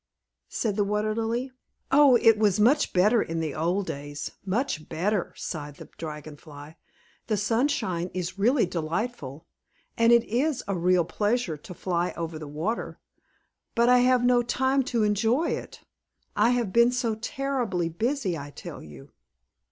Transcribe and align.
said 0.49 0.75
the 0.77 0.83
Water 0.83 1.13
Lily. 1.13 1.51
"Oh, 1.91 2.15
it 2.15 2.35
was 2.39 2.57
better 2.87 3.21
in 3.21 3.39
the 3.39 3.53
old 3.53 3.85
days 3.85 4.31
much 4.43 4.89
better," 4.89 5.31
sighed 5.37 5.75
the 5.75 5.89
Dragon 5.95 6.37
Fly. 6.37 6.75
"The 7.27 7.37
sunshine 7.37 8.09
is 8.11 8.39
really 8.39 8.65
delightful, 8.65 9.45
and 9.95 10.11
it 10.11 10.23
is 10.23 10.63
a 10.67 10.75
real 10.75 11.05
pleasure 11.05 11.55
to 11.55 11.73
fly 11.75 12.13
over 12.17 12.39
the 12.39 12.47
water; 12.47 12.99
but 13.75 13.89
I 13.89 13.99
have 13.99 14.25
no 14.25 14.41
time 14.41 14.81
to 14.85 15.03
enjoy 15.03 15.51
it. 15.51 15.81
I 16.35 16.49
have 16.49 16.73
been 16.73 16.91
so 16.91 17.13
terribly 17.13 17.87
busy, 17.87 18.35
I 18.35 18.49
tell 18.49 18.81
you. 18.81 19.11